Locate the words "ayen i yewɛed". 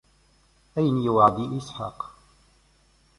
0.77-1.35